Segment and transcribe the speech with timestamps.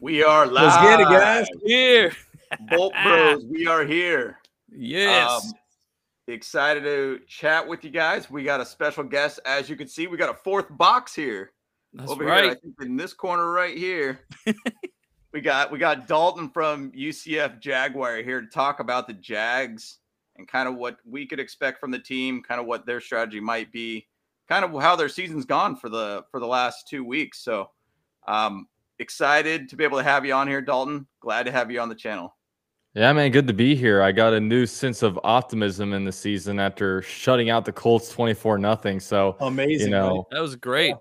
[0.00, 0.64] We are live.
[0.64, 1.46] Let's get it, guys.
[1.62, 2.12] Here.
[2.70, 4.38] Bolt Bros, we are here.
[4.72, 5.30] Yes.
[5.30, 5.52] Um,
[6.26, 8.30] excited to chat with you guys.
[8.30, 9.40] We got a special guest.
[9.44, 11.52] As you can see, we got a fourth box here.
[11.92, 12.44] That's Over right.
[12.44, 14.20] here, I think in this corner right here.
[15.34, 19.98] we got we got Dalton from UCF Jaguar here to talk about the Jags
[20.36, 23.38] and kind of what we could expect from the team, kind of what their strategy
[23.38, 24.08] might be,
[24.48, 27.44] kind of how their season's gone for the for the last two weeks.
[27.44, 27.68] So
[28.26, 28.66] um
[29.00, 31.06] excited to be able to have you on here, Dalton.
[31.20, 32.36] Glad to have you on the channel.
[32.94, 34.02] Yeah, man, good to be here.
[34.02, 38.08] I got a new sense of optimism in the season after shutting out the Colts
[38.10, 38.98] 24 nothing.
[39.00, 39.86] So, Amazing.
[39.86, 40.96] you know, That was great.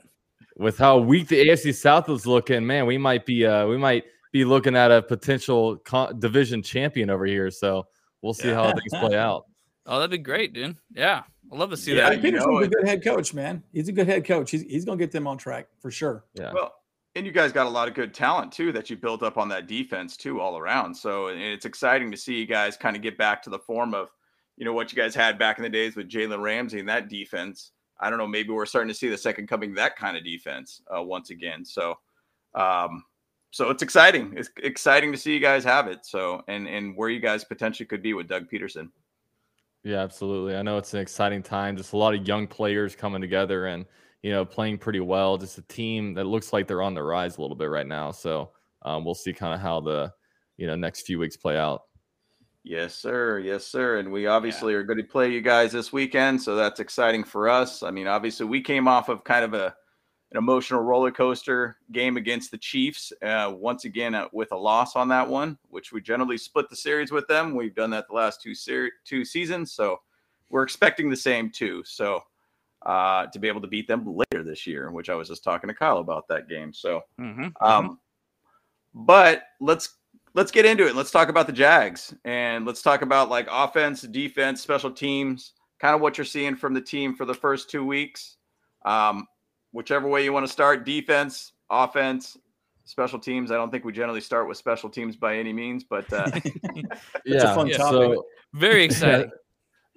[0.57, 4.03] with how weak the AFC South was looking, man, we might be uh we might
[4.31, 7.49] be looking at a potential con- division champion over here.
[7.49, 7.87] So,
[8.21, 9.45] we'll see how things play out.
[9.91, 10.77] Oh, that'd be great, dude.
[10.93, 11.23] Yeah.
[11.51, 12.21] I'd love to see Yeah, that.
[12.23, 13.63] you Pederson's know a good head coach, man.
[13.73, 14.51] He's a good head coach.
[14.51, 16.25] He's, he's going to get them on track for sure.
[16.35, 16.51] Yeah.
[16.53, 16.73] Well,
[17.19, 19.49] and you guys got a lot of good talent too that you built up on
[19.49, 20.95] that defense too, all around.
[20.95, 24.07] So it's exciting to see you guys kind of get back to the form of,
[24.55, 27.09] you know, what you guys had back in the days with Jalen Ramsey and that
[27.09, 27.71] defense.
[27.99, 30.81] I don't know, maybe we're starting to see the second coming that kind of defense
[30.95, 31.65] uh, once again.
[31.65, 31.95] So,
[32.55, 33.03] um,
[33.51, 34.33] so it's exciting.
[34.37, 36.05] It's exciting to see you guys have it.
[36.05, 38.89] So, and and where you guys potentially could be with Doug Pederson.
[39.83, 40.55] Yeah, absolutely.
[40.55, 41.75] I know it's an exciting time.
[41.75, 43.85] Just a lot of young players coming together and
[44.21, 45.37] you know playing pretty well.
[45.37, 48.11] Just a team that looks like they're on the rise a little bit right now.
[48.11, 48.51] So
[48.83, 50.11] um, we'll see kind of how the
[50.57, 51.83] you know next few weeks play out.
[52.63, 53.39] Yes, sir.
[53.39, 53.99] Yes, sir.
[53.99, 57.47] And we obviously are going to play you guys this weekend, so that's exciting for
[57.47, 57.83] us.
[57.83, 59.75] I mean, obviously, we came off of kind of a
[60.31, 63.11] an emotional roller coaster game against the Chiefs.
[63.23, 66.75] Uh, once again, uh, with a loss on that one, which we generally split the
[66.75, 67.55] series with them.
[67.55, 69.97] We've done that the last two ser- two seasons, so
[70.49, 71.81] we're expecting the same too.
[71.85, 72.21] So
[72.83, 75.67] uh, to be able to beat them later this year, which I was just talking
[75.67, 76.73] to Kyle about that game.
[76.73, 77.99] So Mhm, um,
[78.93, 79.97] but let's
[80.33, 80.95] let's get into it.
[80.95, 85.95] Let's talk about the Jags and let's talk about like offense, defense, special teams, kind
[85.95, 88.37] of what you're seeing from the team for the first two weeks.
[88.85, 89.27] Um,
[89.71, 92.37] whichever way you want to start, defense, offense,
[92.85, 93.51] special teams.
[93.51, 96.29] I don't think we generally start with special teams by any means, but uh,
[97.25, 97.53] yeah.
[97.53, 97.77] fun Yeah.
[97.77, 98.13] topic.
[98.13, 99.29] So Very exciting.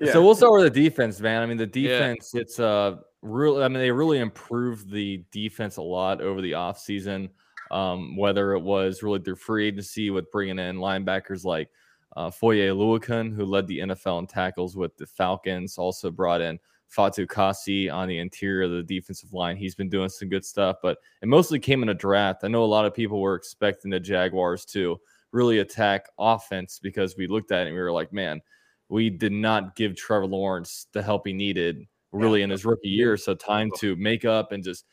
[0.03, 0.13] Yeah.
[0.13, 1.43] So we'll start with the defense, man.
[1.43, 1.89] I mean, the Yeah.
[1.99, 6.53] defense, it's uh real I mean, they really improved the defense a lot over the
[6.53, 7.31] offseason.
[7.71, 11.71] Um, whether it was really through free agency with bringing in linebackers like
[12.17, 16.59] uh, Foye Oluokun, who led the NFL in tackles with the Falcons, also brought in
[16.95, 19.57] Fatukasi on the interior of the defensive line.
[19.57, 22.45] He's been doing some good stuff, but it mostly came in a draft.
[22.45, 27.17] I know a lot of people were expecting the Jaguars to really attack offense because
[27.17, 28.43] we looked at it and we were like, man,
[28.93, 33.17] we did not give Trevor Lawrence the help he needed really in his rookie year.
[33.17, 34.85] So time to make up and just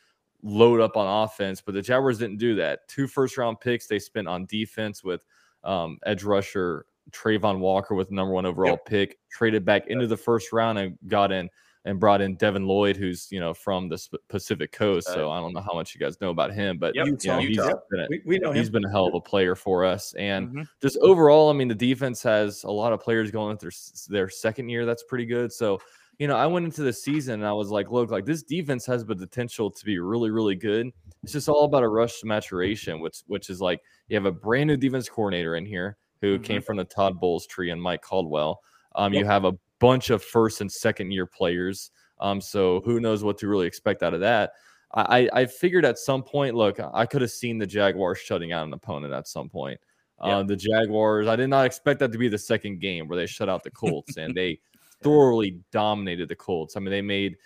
[0.42, 1.60] load up on offense.
[1.60, 2.88] But the Jaguars didn't do that.
[2.88, 5.20] Two first round picks they spent on defense with
[5.64, 10.50] um, edge rusher Travon Walker with number one overall pick, traded back into the first
[10.50, 11.50] round and got in
[11.86, 13.98] and brought in Devin Lloyd, who's you know from the
[14.28, 15.06] Pacific Coast.
[15.08, 17.38] So I don't know how much you guys know about him, but Yep, you know,
[17.38, 17.38] Utah.
[17.40, 17.72] he's Utah.
[17.90, 18.56] been a- We, we know him.
[18.56, 20.12] he's been a hell of a player for us.
[20.14, 20.68] And Mhm.
[20.82, 23.70] just overall, I mean, the defense has a lot of players going into
[24.08, 24.84] their, second year.
[24.84, 25.52] That's pretty good.
[25.52, 25.80] So,
[26.18, 28.84] you know, I went into the season and I was like, look, like this defense
[28.86, 30.90] has the potential to be really, really good.
[31.22, 34.32] It's just all about a rush to maturation, which which is like you have a
[34.32, 38.02] brand new defense coordinator in here who came from the Todd Bowles tree and Mike
[38.02, 38.60] Caldwell.
[38.94, 41.90] Um, you have a bunch of first and second year players.
[42.20, 44.52] Um, so who knows what to really expect out of that.
[44.92, 48.66] I, I figured at some point, look, I could have seen the Jaguars shutting out
[48.66, 49.80] an opponent at some point.
[50.24, 50.38] Yeah.
[50.38, 53.26] Uh, the Jaguars, I did not expect that to be the second game where they
[53.26, 54.58] shut out the Colts and they
[55.02, 56.76] thoroughly dominated the Colts.
[56.76, 57.36] I mean, they made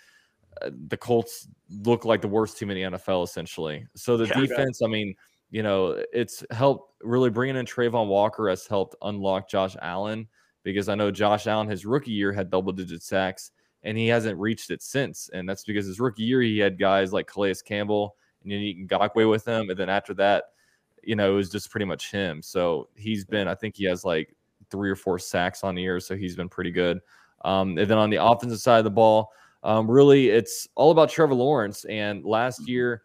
[0.61, 1.47] uh, the Colts
[1.83, 3.85] look like the worst team in the NFL essentially.
[3.95, 4.41] So the Yeah.
[4.41, 5.15] defense, I mean,
[5.51, 10.27] you know, it's helped really bringing in Travon Walker has helped unlock Josh Allen
[10.65, 13.51] because I know Josh Allen his rookie year had double digit sacks
[13.83, 15.29] and he hasn't reached it since.
[15.31, 19.29] And that's because his rookie year he had guys like Calais Campbell and Yannick Ngakoue
[19.29, 20.45] with him, and then after that,
[21.03, 22.41] you know, it was just pretty much him.
[22.41, 24.35] So he's been, I think he has like
[24.71, 26.99] three or four sacks on the year, so he's been pretty good.
[27.43, 29.29] Um, and then on the offensive side of the ball,
[29.63, 31.85] um, really, it's all about Trevor Lawrence.
[31.85, 33.03] And last year,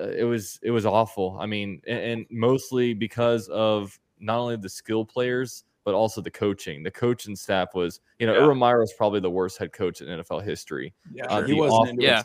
[0.00, 1.36] uh, it was it was awful.
[1.40, 6.30] I mean, and, and mostly because of not only the skill players but also the
[6.30, 6.82] coaching.
[6.82, 8.40] The coaching staff was, you know, Yeah.
[8.46, 10.94] Urban was probably the worst head coach in NFL history.
[11.12, 12.22] Yeah, Uh, he wasn't off- into Yeah.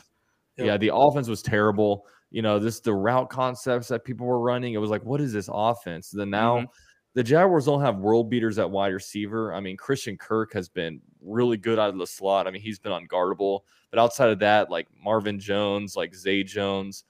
[0.56, 0.76] Yeah.
[0.76, 2.06] The offense was terrible.
[2.30, 4.74] You know, this the route concepts that people were running.
[4.74, 6.10] It was like, what is this offense?
[6.10, 6.66] Then now Mhm.
[7.14, 9.52] the Jaguars don't have world beaters at wide receiver.
[9.54, 12.46] I mean, Christian Kirk has been really good out of the slot.
[12.46, 13.60] I mean, he's been unguardable.
[13.90, 17.04] But outside of that, like Marvin Jones, like Zay Jones,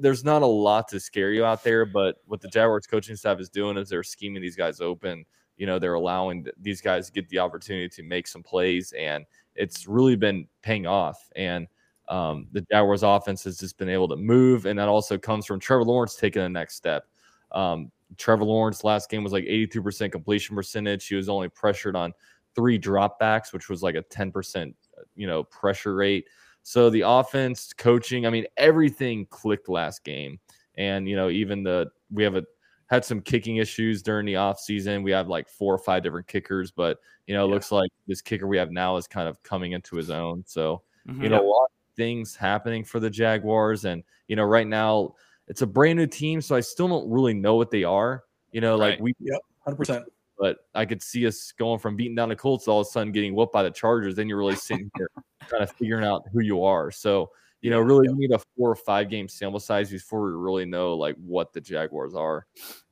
[0.00, 1.84] there's not a lot to scare you out there.
[1.86, 5.24] But what the Jaguars coaching staff is doing is they're scheming these guys open.
[5.56, 9.24] You know, they're allowing these guys to get the opportunity to make some plays, and
[9.54, 11.28] it's really been paying off.
[11.36, 11.66] And
[12.08, 15.58] um, the Jaguars offense has just been able to move, and that also comes from
[15.60, 17.06] Trevor Lawrence taking the next step.
[17.52, 21.06] Um, Trevor Lawrence last game was like 82% completion percentage.
[21.06, 22.12] He was only pressured on
[22.54, 24.72] three dropbacks, which was like a 10%
[25.14, 26.26] you know pressure rate.
[26.62, 30.40] So the offense, coaching, I mean, everything clicked last game.
[30.76, 32.42] And, you know, even the, we have a,
[32.88, 35.02] had some kicking issues during the offseason.
[35.02, 37.54] We have like four or five different kickers, but, you know, it yeah.
[37.54, 40.44] looks like this kicker we have now is kind of coming into his own.
[40.46, 41.22] So, mm-hmm.
[41.22, 43.84] you know, a lot of things happening for the Jaguars.
[43.84, 45.14] And, you know, right now
[45.48, 46.40] it's a brand new team.
[46.40, 48.24] So I still don't really know what they are.
[48.52, 48.92] You know, right.
[48.92, 50.04] like we, yep, 100%
[50.38, 53.12] but I could see us going from beating down the Colts all of a sudden
[53.12, 54.14] getting whooped by the Chargers.
[54.14, 55.10] Then you're really sitting here
[55.48, 56.90] kind of figuring out who you are.
[56.90, 57.30] So,
[57.60, 60.64] you know, really you need a four or five game sample size before we really
[60.64, 62.46] know like what the Jaguars are.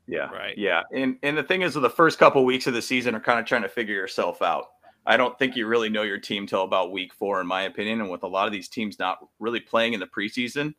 [0.06, 0.31] Yeah.
[0.31, 0.56] Right.
[0.56, 0.82] Yeah.
[0.94, 3.46] And and the thing is, the first couple weeks of the season are kind of
[3.46, 4.66] trying to figure yourself out.
[5.06, 8.00] I don't think you really know your team till about week four, in my opinion.
[8.00, 10.75] And with a lot of these teams not really playing in the preseason,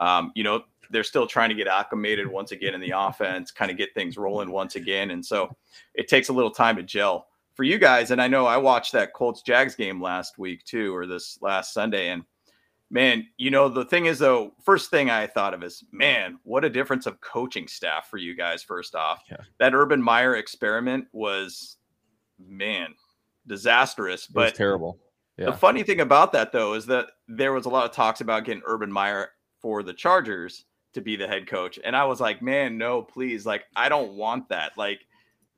[0.00, 3.70] um, you know, they're still trying to get acclimated once again in the offense, kind
[3.70, 5.12] of get things rolling once again.
[5.12, 5.54] And so
[5.94, 8.10] it takes a little time to gel for you guys.
[8.10, 11.72] And I know I watched that Colts Jags game last week too, or this last
[11.72, 12.08] Sunday.
[12.08, 12.24] And
[12.90, 16.64] man, you know, the thing is though, first thing I thought of is, man, what
[16.64, 18.62] a difference of coaching staff for you guys.
[18.62, 19.38] First off, yeah.
[19.58, 21.76] that Urban Meyer experiment was,
[22.38, 22.94] man,
[23.46, 24.98] disastrous, but terrible.
[25.38, 25.46] Yeah.
[25.46, 28.44] The funny thing about that though is that there was a lot of talks about
[28.44, 31.78] getting Urban Meyer for the Chargers to be the head coach.
[31.84, 33.46] And I was like, man, no, please.
[33.46, 34.72] Like, I don't want that.
[34.76, 35.06] Like,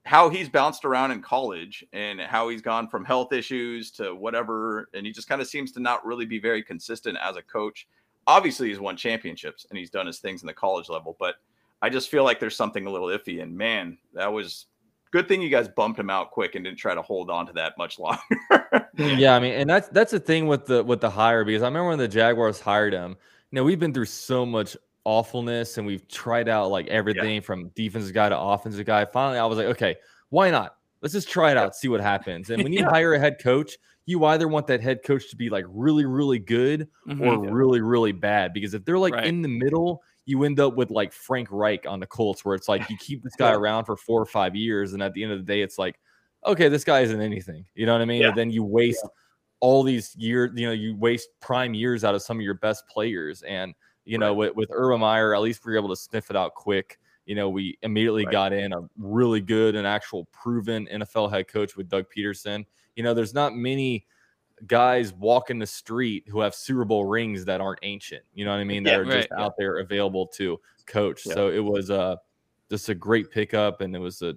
[0.04, 4.88] how he's bounced around in college and how he's gone from health issues to whatever.
[4.94, 7.86] And he just kind of seems to not really be very consistent as a coach.
[8.26, 11.36] Obviously, he's won championships and he's done his things in the college level, but
[11.82, 13.42] I just feel like there's something a little iffy.
[13.42, 14.66] And man, that was
[15.12, 17.52] good thing you guys bumped him out quick and didn't try to hold on to
[17.52, 18.18] that much longer.
[18.96, 21.66] yeah, I mean, and that's that's the thing with the with the hire because I
[21.66, 23.16] remember when the Jaguars hired him.
[23.50, 27.40] You know, we've been through so much awfulness and we've tried out like everything yeah.
[27.40, 29.04] from defensive guy to offensive guy.
[29.04, 29.96] Finally, I was like, okay,
[30.30, 30.76] why not?
[31.00, 32.50] Let's just try it out, see what happens.
[32.50, 32.90] And when you yeah.
[32.90, 33.76] hire a head coach,
[34.06, 37.22] you either want that head coach to be like really, really good mm-hmm.
[37.22, 38.52] or really, really bad.
[38.52, 39.26] Because if they're like right.
[39.26, 42.68] in the middle, you end up with like Frank Reich on the Colts, where it's
[42.68, 45.32] like you keep this guy around for four or five years, and at the end
[45.32, 45.98] of the day, it's like,
[46.46, 47.64] okay, this guy isn't anything.
[47.74, 48.22] You know what I mean?
[48.22, 48.28] Yeah.
[48.28, 49.06] And then you waste
[49.60, 52.86] all these years, you know, you waste prime years out of some of your best
[52.88, 53.42] players.
[53.42, 56.36] And you know, with, with Urban Meyer, at least we were able to sniff it
[56.36, 56.98] out quick.
[57.26, 58.32] You know, we immediately right.
[58.32, 62.64] got in a really good and actual proven NFL head coach with Doug Pederson.
[62.96, 64.06] You know, there's not many
[64.66, 68.22] guys walking the street who have Super Bowl rings that aren't ancient.
[68.34, 68.82] You know what I mean?
[68.82, 69.44] That yeah, are right, just yeah.
[69.44, 71.26] out there available to coach.
[71.26, 71.34] Yeah.
[71.34, 72.16] So it was uh,
[72.70, 74.34] just a great pickup, and it was a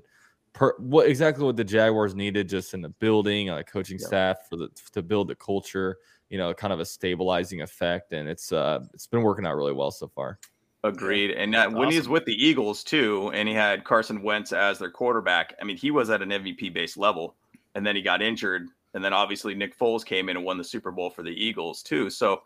[0.54, 4.58] per, what exactly what the Jaguars needed just in the building, uh, coaching staff for
[4.58, 5.98] the to build the culture
[6.30, 9.74] you know, kind of a stabilizing effect, and it's uh, it's been working out really
[9.74, 10.40] well so far.
[10.84, 11.32] Agreed.
[11.32, 11.92] And uh, when awesome.
[11.92, 15.78] he's with the Eagles too, and he had Carson Wentz as their quarterback, I mean,
[15.78, 17.36] he was at an MVP based level,
[17.74, 20.64] and then he got injured, and then obviously Nick Foles came in and won the
[20.64, 22.10] Super Bowl for the Eagles too.
[22.10, 22.44] So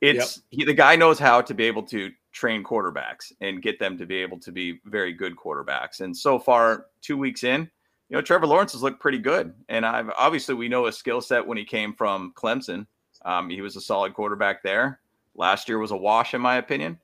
[0.00, 0.44] it's yep.
[0.50, 4.06] he, the guy knows how to be able to train quarterbacks and get them to
[4.06, 6.00] be able to be very good quarterbacks.
[6.00, 7.62] And so far, two weeks in,
[8.08, 9.54] you know, Trevor Lawrence has looked pretty good.
[9.68, 12.86] And I've obviously we know his skill set when he came from Clemson
[13.28, 15.00] um, he was a solid quarterback there.
[15.34, 16.98] Last year was a wash, in my opinion.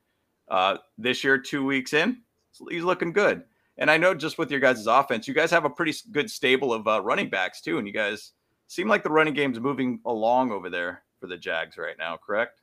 [0.49, 2.23] Uh, this year, two weeks in,
[2.71, 3.43] he's looking good.
[3.77, 6.73] And I know just with your guys' offense, you guys have a pretty good stable
[6.73, 8.33] of uh, running backs too, and you guys
[8.69, 12.17] seem like the running game's moving along over there for the Jags right now.
[12.17, 12.63] Correct?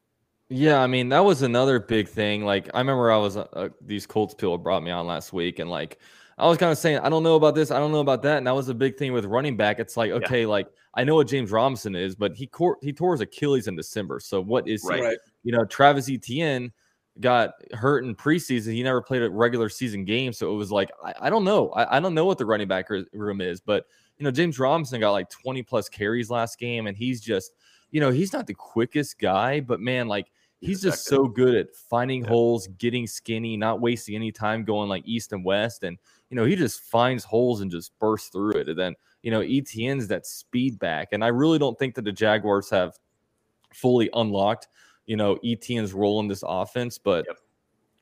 [0.50, 2.44] Yeah, I mean that was another big thing.
[2.44, 5.60] Like I remember I was uh, uh these Colts people brought me on last week,
[5.60, 6.00] and like
[6.42, 8.40] I was kind of saying, I don't know about this, I don't know about that,
[8.40, 9.80] and that was a big thing with running back.
[9.80, 10.48] It's like, okay, yeah.
[10.48, 13.76] like I know what James Robinson is, but he cor- he tore his Achilles in
[13.76, 14.20] December.
[14.20, 15.02] So what is right.
[15.02, 15.18] he?
[15.44, 16.72] You know, Travis Etienne
[17.20, 18.74] got hurt in preseason.
[18.74, 21.70] He never played a regular season game, so it was like I, I don't know.
[21.70, 23.86] I, I, don't know what the running back room is, but
[24.18, 27.54] you know, James Robinson got like 20 plus carries last game, and he's just,
[27.92, 31.76] you know, he's not the quickest guy, but man, like he's just so good at
[31.76, 32.30] finding yeah.
[32.30, 35.98] holes, getting skinny, not wasting any time going like east and west, and
[36.32, 38.70] you know, he just finds holes and just bursts through it.
[38.70, 41.10] And then, you know, Etienne's that speed back.
[41.12, 42.98] And I really don't think that the Jaguars have
[43.74, 44.70] fully unlocked,
[45.06, 46.98] you know, Etienne's role in this offense.
[46.98, 47.38] But yep.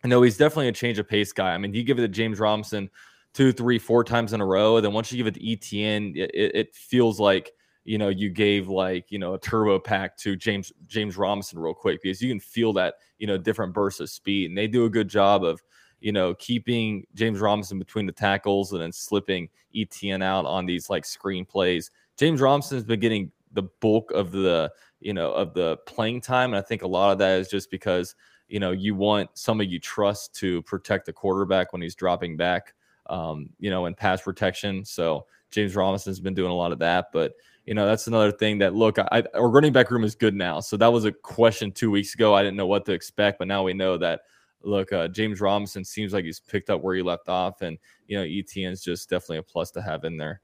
[0.04, 1.56] I know he's definitely a change of pace guy.
[1.56, 2.92] I mean, you give it to James Robinson
[3.34, 4.78] two, three, four times in a row.
[4.78, 7.52] And then once you give it to Etienne, it, it feels like
[7.84, 11.74] you know you gave like you know a turbo pack to James James Robinson real
[11.74, 14.86] quick because you can feel that you know different bursts of speed, and they do
[14.86, 15.62] a good job of
[16.02, 20.90] you know keeping James Robinson between the tackles and then slipping Etienne out on these
[20.90, 21.92] like screen plays.
[22.18, 26.54] James Robinson has been getting the bulk of the you know of the playing time,
[26.54, 28.16] and I think a lot of that is just because
[28.48, 32.74] you know you want somebody you trust to protect the quarterback when he's dropping back,
[33.10, 34.84] um, you know, in pass protection.
[34.86, 37.34] So James Robinson's been doing a lot of that, but
[37.66, 40.60] you know that's another thing that look, I, our running back room is good now.
[40.60, 42.34] So that was a question two weeks ago.
[42.34, 44.22] I didn't know what to expect, but now we know that.
[44.64, 48.18] Look, uh, James Robinson seems like he's picked up where he left off, and you
[48.18, 50.42] know Etienne is just definitely a plus to have in there.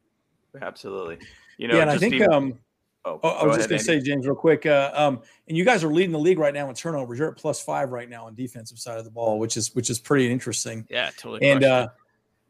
[0.62, 1.18] Absolutely.
[1.58, 2.60] You know, yeah, and I think even- um,
[3.06, 4.66] oh, oh, I go was just going to say, James, real quick.
[4.66, 7.20] Uh, um, and you guys are leading the league right now in turnovers.
[7.20, 9.90] You're at plus five right now on defensive side of the ball, which is which
[9.90, 10.86] is pretty interesting.
[10.90, 11.50] Yeah, totally.
[11.50, 11.90] And uh,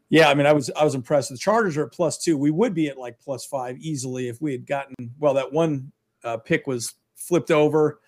[0.10, 1.30] yeah, I mean, I was I was impressed.
[1.30, 2.38] The Chargers are at plus two.
[2.38, 5.34] We would be at like plus five easily if we had gotten well.
[5.34, 5.92] That one
[6.24, 8.00] uh, pick was flipped over.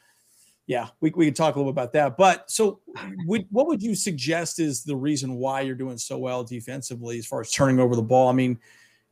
[0.67, 2.17] Yeah, we we could talk a little bit about that.
[2.17, 2.81] But so,
[3.25, 7.25] would, what would you suggest is the reason why you're doing so well defensively as
[7.25, 8.27] far as turning over the ball?
[8.27, 8.59] I mean,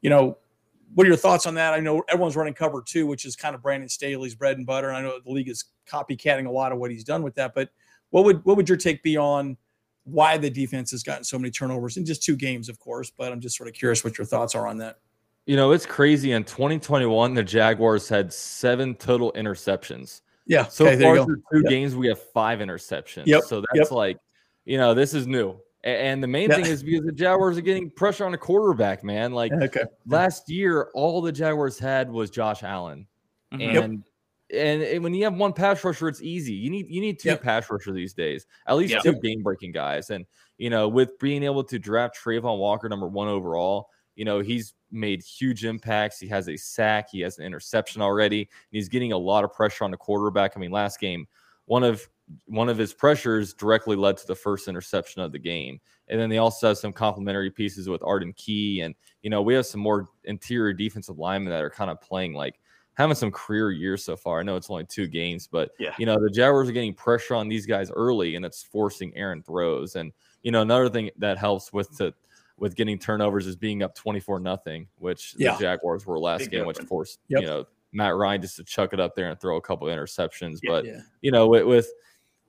[0.01, 0.37] you know,
[0.93, 1.73] what are your thoughts on that?
[1.73, 4.89] I know everyone's running cover two, which is kind of Brandon Staley's bread and butter.
[4.89, 7.55] And I know the league is copycatting a lot of what he's done with that.
[7.55, 7.69] But
[8.09, 9.57] what would what would your take be on
[10.03, 13.09] why the defense has gotten so many turnovers in just two games, of course?
[13.09, 14.99] But I'm just sort of curious what your thoughts are on that.
[15.45, 16.31] You know, it's crazy.
[16.31, 20.21] In 2021, the Jaguars had seven total interceptions.
[20.47, 20.65] Yeah.
[20.67, 21.25] So okay, there far you go.
[21.25, 21.69] through two Yep.
[21.69, 23.25] games, we have five interceptions.
[23.25, 23.91] Yep, So that's yep.
[23.91, 24.17] like,
[24.65, 25.57] you know, this is new.
[25.83, 26.55] And the main Yeah.
[26.57, 29.33] thing is because the Jaguars are getting pressure on the quarterback, man.
[29.33, 29.83] Like Okay.
[30.07, 33.07] last year, all the Jaguars had was Josh Allen.
[33.53, 33.83] Mhm.
[33.83, 34.03] And
[34.53, 36.53] and and when you have one pass rusher, it's easy.
[36.53, 37.41] You need you need two Yep.
[37.41, 39.03] pass rusher these days, at least Yep.
[39.03, 40.09] two game breaking guys.
[40.11, 40.25] And
[40.57, 44.73] you know, with being able to draft Travon Walker number one overall, you know he's
[44.95, 46.19] made huge impacts.
[46.19, 49.53] He has a sack, he has an interception already, and he's getting a lot of
[49.53, 50.53] pressure on the quarterback.
[50.55, 51.27] I mean, last game,
[51.65, 52.07] one of
[52.47, 55.79] one of his pressures directly led to the first interception of the game.
[56.07, 59.53] And then they also have some complementary pieces with Arden Key, and you know we
[59.53, 62.59] have some more interior defensive linemen that are kind of playing like
[62.95, 64.39] having some career years so far.
[64.39, 65.93] I know it's only two games, but Yeah.
[65.99, 69.43] you know the Jaguars are getting pressure on these guys early, and it's forcing Aaron
[69.43, 69.95] throws.
[69.95, 70.11] And
[70.43, 72.13] you know another thing that helps with the
[72.57, 75.53] with getting turnovers is being up twenty four nothing, which Yeah.
[75.53, 77.41] the Jaguars were last Big game, which forced Yep.
[77.41, 79.97] you know Matt Ryan just to chuck it up there and throw a couple of
[79.97, 80.59] interceptions.
[80.63, 80.69] Yeah.
[80.71, 80.99] but Yeah.
[81.21, 81.89] you know with, with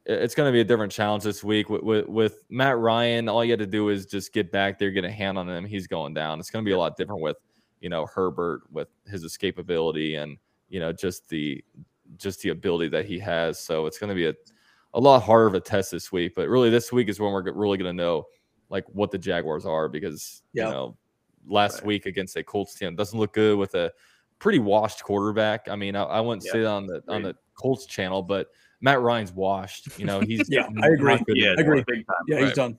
[0.08, 3.28] it's going to be a different challenge this week with, with with Matt Ryan.
[3.28, 5.64] All you had to do is just get back there, get a hand on him.
[5.64, 6.38] He's going down.
[6.38, 7.36] It's going to be a lot different with
[7.80, 11.62] you know Herbert with his escapability and you know just the
[12.18, 13.58] just the ability that he has.
[13.58, 14.34] So it's going to be a
[14.94, 16.34] a lot harder of a test this week.
[16.36, 18.26] But really, this week is when we're really going to know
[18.68, 20.66] like what the Jaguars are because Yeah.
[20.66, 20.96] you know
[21.49, 21.87] last Right.
[21.87, 23.92] week against a Colts team doesn't look good with a
[24.38, 25.68] pretty washed quarterback.
[25.68, 28.49] I mean, I, I wouldn't Yeah, say that on the on the Colts channel, but
[28.80, 29.99] Matt Ryan's washed.
[29.99, 31.18] You know, he's Yeah, I agree.
[31.28, 31.82] Yeah, I agree.
[31.87, 32.16] big time.
[32.28, 32.78] Yeah, he's done.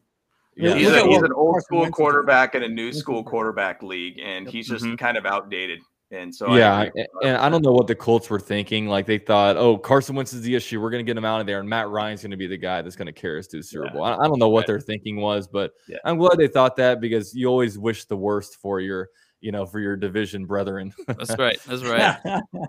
[0.56, 0.74] Yeah.
[0.75, 2.08] He's, a, he's an old school Wentz is doing.
[2.12, 4.98] quarterback in a new school quarterback league, and he's just Mhm.
[4.98, 5.79] kind of outdated.
[6.09, 7.05] And so, yeah, agree.
[7.23, 8.87] a- and I don't know what the Colts were thinking.
[8.87, 10.79] Like they thought, oh, Carson Wentz is the issue.
[10.79, 12.55] We're going to get him out of there, and Matt Ryan's going to be the
[12.57, 13.91] guy that's going to carry us to the Super Yeah.
[13.93, 14.03] Bowl.
[14.03, 14.67] I, I don't know what Right.
[14.67, 15.97] their thinking was, but Yeah.
[16.05, 19.09] I'm glad they thought that because you always wish the worst for your,
[19.41, 20.93] you know, for your division brethren.
[21.07, 21.59] That's right.
[21.65, 22.17] That's right.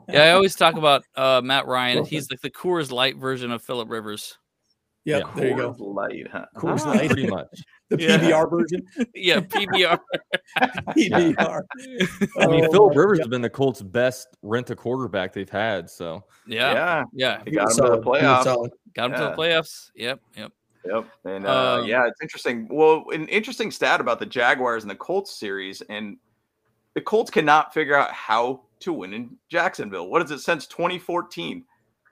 [0.09, 2.05] Yeah, I always talk about uh, Matt Ryan.
[2.05, 4.37] He's like the Coors Light version of Philip Rivers.
[5.09, 5.31] Yep, Yeah.
[5.35, 5.73] there you go.
[5.75, 6.45] Coors Light, huh?
[6.57, 7.09] Coors Ah, Light.
[7.11, 7.49] Pretty much.
[7.89, 8.19] The Yeah.
[8.19, 8.87] PBR version.
[9.15, 9.99] Yeah, PBR.
[10.97, 11.61] PBR.
[12.41, 13.23] I mean, Oh, Philip Rivers yeah.
[13.25, 15.89] has been the Colts' best rent a quarterback they've had.
[15.89, 17.43] So Yeah, Yeah, yeah.
[17.45, 18.05] he got him to the Solid.
[18.05, 18.71] He was playoffs.
[18.95, 19.91] Got him to the playoffs.
[19.95, 20.53] Yep, yep.
[20.85, 21.05] Yep.
[21.25, 22.69] And uh, Um, yeah, it's interesting.
[22.71, 26.17] Well, an interesting stat about the Jaguars and the Colts series, and
[26.95, 30.09] the Colts cannot figure out how to win in Jacksonville.
[30.09, 31.65] What is it since 2014?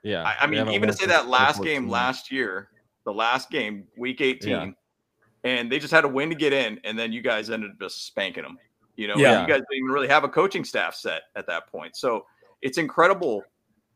[0.03, 2.69] yeah, I, I mean, even to say that last game last year,
[3.07, 4.71] the last game, week 18, Yeah.
[5.45, 7.79] and they just had a win to get in, and then you guys ended up
[7.79, 8.59] just spanking them.
[8.97, 9.43] You know, Yeah.
[9.43, 11.95] you guys didn't even really have a coaching staff set at that point.
[11.95, 12.25] So
[12.61, 13.43] it's incredible.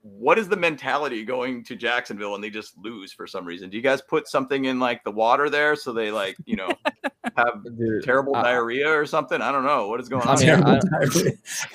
[0.03, 3.69] What is the mentality going to Jacksonville and they just lose for some reason?
[3.69, 6.69] Do you guys put something in like the water there so they like, you know,
[7.37, 9.41] have Dude, terrible I- diarrhea or something?
[9.41, 9.87] I don't know.
[9.89, 10.37] What is going I on?
[10.39, 11.31] mean, Terrible I- diarrhea.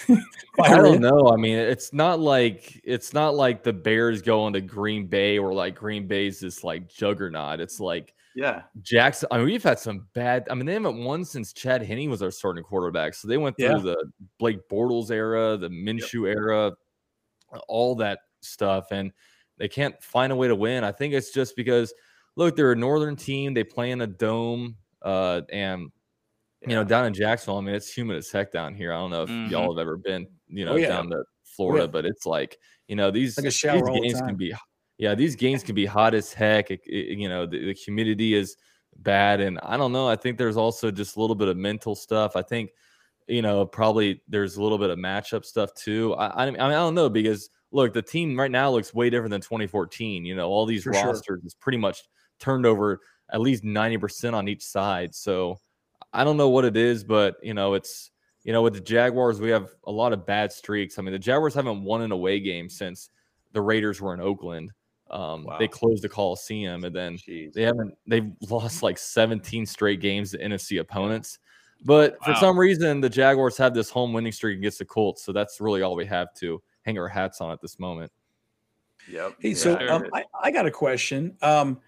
[0.62, 1.28] I don't know.
[1.32, 5.52] I mean, it's not like it's not like the Bears going to Green Bay or
[5.52, 7.60] like Green Bay's this like juggernaut.
[7.60, 8.62] It's like yeah.
[8.82, 9.28] Jackson.
[9.30, 10.48] I mean, we've had some bad.
[10.50, 13.14] I mean, they haven't won since Chad Henne was our starting quarterback.
[13.14, 13.78] So they went through Yeah.
[13.78, 16.72] the Blake Bortles era, the Minshew era,
[17.68, 19.12] all that stuff, and
[19.58, 20.84] they can't find a way to win.
[20.84, 21.92] I think it's just because
[22.36, 23.54] look, they're a northern team.
[23.54, 25.90] They play in a dome, uh, and
[26.62, 28.92] you know, down in Jacksonville, I mean, it's humid as heck down here.
[28.92, 29.50] I don't know if Mhm.
[29.50, 30.88] y'all have ever been you know, Oh, yeah.
[30.88, 31.88] down to Florida, yeah.
[31.88, 34.54] but it's like, you know, these, Like these all the games can be,
[34.98, 36.70] yeah, these games can be hot as heck.
[36.70, 38.56] It- it- you know, the, the humidity is
[38.98, 39.40] bad.
[39.40, 40.08] And I don't know.
[40.08, 42.36] I think there's also just a little bit of mental stuff.
[42.36, 42.70] I think,
[43.26, 46.14] you know, probably there's a little bit of matchup stuff too.
[46.14, 49.30] I, I, mean, I don't know because look, the team right now looks way different
[49.30, 50.24] than 2014.
[50.24, 51.06] You know, all these For sure.
[51.06, 52.02] rosters is pretty much
[52.38, 53.00] turned over
[53.32, 55.14] at least 90% on each side.
[55.14, 55.58] So
[56.12, 58.10] I don't know what it is, but you know, it's
[58.44, 60.98] you know, with the Jaguars, we have a lot of bad streaks.
[60.98, 63.10] I mean, the Jaguars haven't won an away game since
[63.52, 64.70] the Raiders were in Oakland.
[65.10, 65.58] Um, Wow.
[65.58, 67.52] They closed the Coliseum, and then Jeez.
[67.52, 67.94] they haven't.
[68.06, 71.38] They've lost like 17 straight games to NFC opponents.
[71.84, 75.24] But for some reason, the Jaguars have this home winning streak against the Colts.
[75.24, 78.10] So that's really all we have to hang our hats on at this moment.
[79.08, 79.36] Yep.
[79.40, 80.06] Hey, Yeah, so um.
[80.12, 81.36] I, I got a question.
[81.42, 81.78] Um,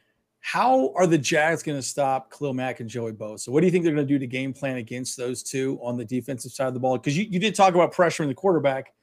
[0.40, 3.48] how are the Jags going to stop Khalil Mack and Joey Bosa?
[3.48, 5.96] What do you think they're going to do to game plan against those two on
[5.96, 6.96] the defensive side of the ball?
[6.96, 8.94] Because you, you did talk about pressuring the quarterback.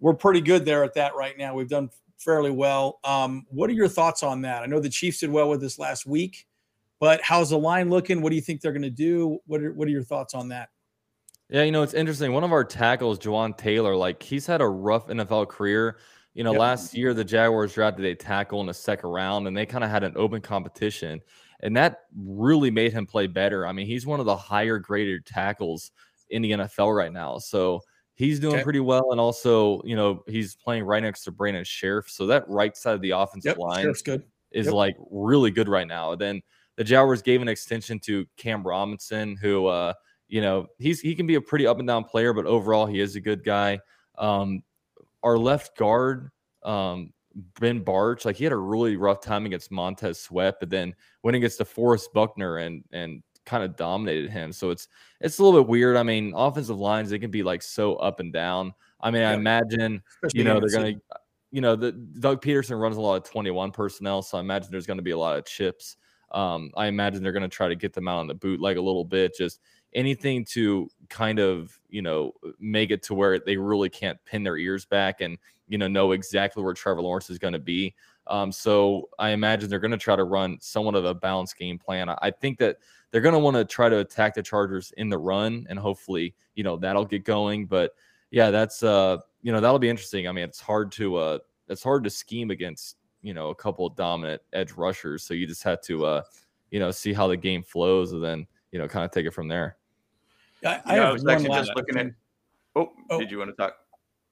[0.00, 1.54] We're pretty good there at that right now.
[1.54, 3.00] We've done fairly well.
[3.04, 4.62] Um, what are your thoughts on that?
[4.62, 6.46] I know the Chiefs did well with this last week,
[7.04, 8.22] but how's the line looking?
[8.22, 9.38] What do you think they're going to do?
[9.44, 10.70] What are, what are your thoughts on that?
[11.50, 12.32] Yeah, you know, it's interesting.
[12.32, 15.98] One of our tackles, Jawaan Taylor, like he's had a rough NFL career.
[16.32, 16.58] You know, Yep.
[16.60, 19.90] last year the Jaguars drafted a tackle in the second round and they kind of
[19.90, 21.20] had an open competition.
[21.60, 23.66] And that really made him play better.
[23.66, 25.90] I mean, he's one of the higher graded tackles
[26.30, 27.36] in the NFL right now.
[27.36, 27.82] So
[28.14, 28.64] he's doing Okay.
[28.64, 29.10] pretty well.
[29.10, 32.08] And also, you know, he's playing right next to Brandon Scherff.
[32.08, 34.22] So that right side of the offensive Yep, line Scherff's good.
[34.52, 34.74] is Yep.
[34.74, 36.14] like really good right now.
[36.14, 36.40] Then
[36.76, 39.94] the Jaguars gave an extension to Cam Robinson, who uh,
[40.28, 43.00] you know, he's he can be a pretty up and down player, but overall he
[43.00, 43.78] is a good guy.
[44.18, 44.62] Um,
[45.22, 46.30] our left guard,
[46.62, 47.12] um,
[47.60, 51.36] Ben Bartch, like he had a really rough time against Montez Sweat, but then went
[51.36, 54.52] against DeForest Buckner and and kind of dominated him.
[54.52, 54.88] So it's
[55.20, 55.96] it's a little bit weird.
[55.96, 58.72] I mean, offensive lines they can be like so up and down.
[59.00, 60.94] I mean, I imagine especially you know they're gonna
[61.50, 64.88] you know the doug pederson runs a lot of 21 personnel so i imagine there's
[64.88, 65.96] going to be a lot of chips
[66.34, 68.82] um, i imagine they're going to try to get them out on the bootleg a
[68.82, 69.60] little bit just
[69.94, 74.56] anything to kind of you know make it to where they really can't pin their
[74.56, 77.94] ears back and you know know exactly where trevor lawrence is going to be.
[78.26, 81.78] Um, so i imagine they're going to try to run somewhat of a balanced game
[81.78, 82.08] plan.
[82.08, 82.78] I, I think that
[83.10, 86.34] they're going to want to try to attack the chargers in the run and hopefully
[86.54, 87.66] you know that'll get going.
[87.66, 87.92] But
[88.30, 90.26] yeah that's uh you know that'll be interesting.
[90.28, 93.86] I mean, it's hard to uh it's hard to scheme against you know a couple
[93.86, 95.24] of dominant edge rushers.
[95.24, 96.22] So you just had to uh
[96.70, 99.32] you know see how the game flows and then you know kind of take it
[99.32, 99.76] from there.
[100.64, 102.06] I, I You know, have I was one actually last just looking at.
[102.76, 103.18] Oh, Oh.
[103.18, 103.74] did you want to talk?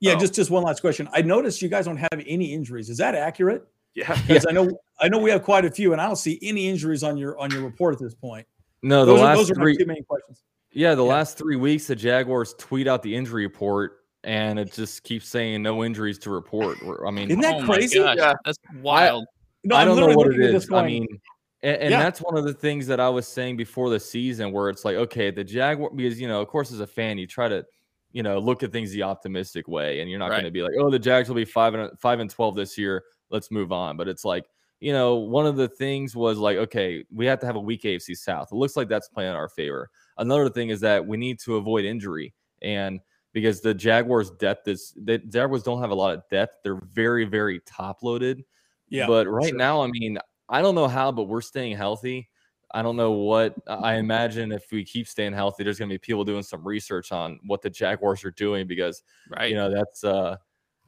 [0.00, 0.18] Yeah, Oh.
[0.18, 1.08] just just one last question.
[1.12, 2.90] I noticed you guys don't have any injuries.
[2.90, 3.66] Is that accurate?
[3.94, 4.16] Yeah.
[4.26, 6.68] Because I know I know we have quite a few, and I don't see any
[6.68, 8.46] injuries on your on your report at this point.
[8.82, 10.42] No, the those, are, last those are three my two main questions.
[10.72, 11.08] yeah the yeah.
[11.10, 15.62] last three weeks the Jaguars tweet out the injury report and it just keeps saying
[15.62, 16.78] no injuries to report.
[17.06, 17.98] I mean, Isn't that oh crazy?
[17.98, 18.34] Gosh, Yeah.
[18.44, 19.26] That's wild.
[19.64, 20.38] No, I don't know what it is.
[20.38, 20.72] it at this is.
[20.72, 21.06] I mean,
[21.62, 21.98] and, and Yeah.
[22.00, 24.96] that's one of the things that I was saying before the season, where it's like,
[24.96, 27.64] okay, the Jaguar, because you know, of course, as a fan, you try to,
[28.12, 30.36] you know, look at things the optimistic way, and you're not Right.
[30.36, 32.76] going to be like, oh, the Jags will be five and five and twelve this
[32.76, 33.04] year.
[33.30, 33.96] Let's move on.
[33.96, 34.44] But it's like,
[34.80, 37.82] you know, one of the things was like, okay, we have to have a weak
[37.82, 38.48] AFC South.
[38.52, 39.88] It looks like that's playing in our favor.
[40.18, 43.00] Another thing is that we need to avoid injury, and
[43.32, 46.58] because the Jaguars' depth is, the Jaguars don't have a lot of depth.
[46.62, 48.44] They're very, very top loaded.
[48.88, 49.56] yeah, but right sure.
[49.58, 50.18] now, I mean,
[50.48, 52.28] I don't know how, but we're staying healthy.
[52.74, 55.98] I don't know what I imagine if we keep staying healthy, there's going to be
[55.98, 59.50] people doing some research on what the Jaguars are doing because Right.
[59.50, 60.36] you know that's uh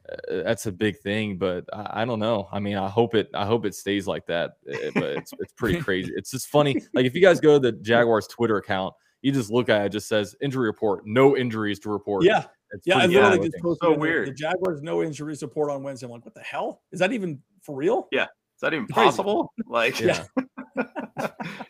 [0.09, 1.37] uh, that's a big thing.
[1.37, 2.47] But I, I don't know.
[2.51, 4.53] I mean, I hope it I hope it stays like that.
[4.67, 6.11] uh, But it's it's pretty crazy.
[6.15, 6.81] It's just funny.
[6.93, 9.85] Like if you guys go to the Jaguars Twitter account, you just look at it,
[9.87, 12.23] it just says injury report, no injuries to report.
[12.23, 12.97] yeah, it's yeah.
[12.99, 14.27] I literally funny just posted So the- weird.
[14.29, 16.05] The Jaguars no injuries report on Wednesday.
[16.05, 16.81] I'm like, what the hell?
[16.91, 18.07] Is that even for real?
[18.11, 18.23] Yeah.
[18.25, 19.05] Is that even Crazy.
[19.07, 19.51] possible?
[19.67, 20.23] Like, Yeah.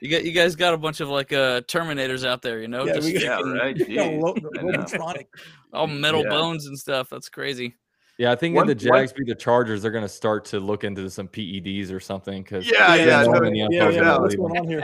[0.02, 2.86] You got you guys got a bunch of like uh Terminators out there, you know,
[2.86, 4.20] Yeah, just we got- yeah, freaking right.
[4.20, 4.72] Lo- I know.
[4.84, 5.26] Robotronic.
[5.74, 6.30] all metal Yeah.
[6.30, 7.10] bones and stuff.
[7.10, 7.76] That's crazy.
[8.18, 10.46] Yeah, I think One- if the one- Jags beat the Chargers, they're going to start
[10.46, 12.44] to look into some PEDs or something.
[12.44, 14.18] Because Yeah, Yeah, yeah, no, no, one in the Yeah, yeah.
[14.18, 14.84] What's going on here?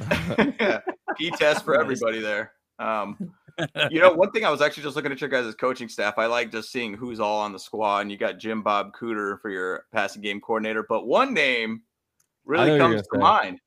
[0.60, 0.80] yeah.
[1.20, 2.52] E test for everybody there.
[2.78, 3.16] Um,
[3.90, 6.14] you know, one thing I was actually just looking at your guys' coaching staff.
[6.18, 8.00] I like just seeing who's all on the squad.
[8.00, 11.82] And you got Jim Bob Cooter for your passing game coordinator, but one name
[12.44, 13.18] really comes to say.
[13.20, 13.60] mind: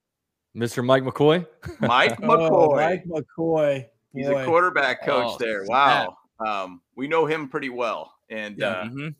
[0.57, 0.83] Mr.
[0.83, 1.45] Mike McCoy.
[1.81, 2.75] Mike Oh, McCoy.
[2.75, 3.05] Mike
[3.37, 3.85] McCoy.
[4.15, 4.43] He's Boy.
[4.43, 5.63] a quarterback coach Oh, there.
[5.67, 6.17] Wow.
[6.45, 8.67] Um, we know him pretty well, and Yeah.
[8.67, 9.15] uh, Mhm.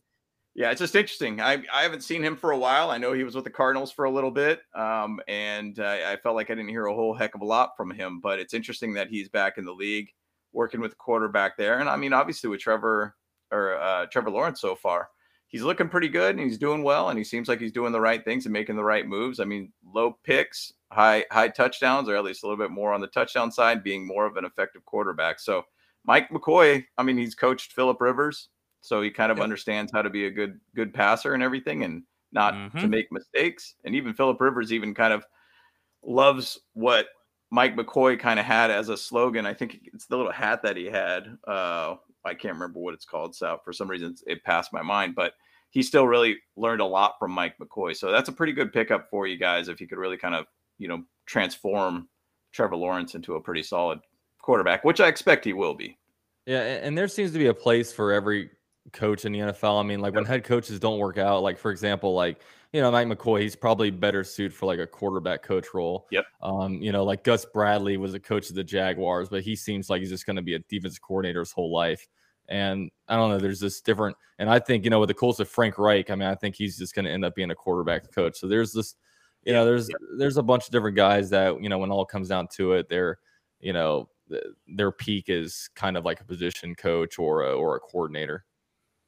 [0.55, 1.41] Yeah, it's just interesting.
[1.41, 2.89] I I haven't seen him for a while.
[2.89, 6.17] I know he was with the Cardinals for a little bit, um, and uh, I
[6.21, 8.19] felt like I didn't hear a whole heck of a lot from him.
[8.19, 10.09] But it's interesting that he's back in the league,
[10.51, 11.79] working with the quarterback there.
[11.79, 13.15] And I mean, obviously with Trevor
[13.53, 15.09] or uh, Trevor Lawrence so far.
[15.47, 18.01] He's looking pretty good and he's doing well and he seems like he's doing the
[18.01, 19.39] right things and making the right moves.
[19.39, 23.01] I mean, low picks, high high touchdowns, or at least a little bit more on
[23.01, 25.39] the touchdown side, being more of an effective quarterback.
[25.39, 25.63] So
[26.05, 28.49] Mike McCoy, I mean, he's coached Philip Rivers,
[28.83, 29.45] so he kind of yep.
[29.45, 32.79] understands how to be a good good passer and everything, and not mm-hmm.
[32.79, 33.75] to make mistakes.
[33.85, 35.25] And even Philip Rivers even kind of
[36.03, 37.07] loves what
[37.49, 39.45] Mike McCoy kind of had as a slogan.
[39.45, 41.37] I think it's the little hat that he had.
[41.47, 43.35] Uh, I can't remember what it's called.
[43.35, 45.33] So for some reason, it passed my mind, but
[45.69, 47.95] he still really learned a lot from Mike McCoy.
[47.95, 50.45] So that's a pretty good pickup for you guys if you could really kind of,
[50.77, 52.09] you know, transform
[52.51, 53.99] Trevor Lawrence into a pretty solid
[54.39, 55.97] quarterback, which I expect he will be.
[56.45, 58.49] Yeah, and there seems to be a place for every
[58.91, 59.79] coach in the NFL.
[59.79, 62.41] I mean, like when head coaches don't work out, like for example, like
[62.73, 66.07] you know, Mike McCoy, he's probably better suited for like a quarterback coach role.
[66.09, 66.25] Yep.
[66.41, 69.91] Um, you know, like Gus Bradley was a coach of the Jaguars, but he seems
[69.91, 72.07] like he's just going to be a defensive coordinator his whole life.
[72.49, 75.39] And I don't know, there's this different, and I think, you know, with the Colts
[75.39, 77.55] of Frank Reich, I mean, I think he's just going to end up being a
[77.55, 78.39] quarterback coach.
[78.39, 78.95] So there's this,
[79.43, 82.27] you know, there's, there's a bunch of different guys that, you know, when all comes
[82.27, 83.19] down to it, they're,
[83.59, 84.09] you know,
[84.67, 88.45] their peak is kind of like a position coach or a, or a coordinator.